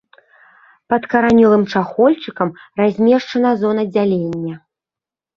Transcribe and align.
Пад 0.89 1.03
каранёвым 1.11 1.63
чахольчыкам 1.73 2.49
размешчана 2.81 3.51
зона 3.65 3.83
дзялення. 3.91 4.55